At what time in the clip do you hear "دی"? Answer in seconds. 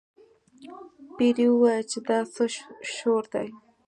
3.33-3.47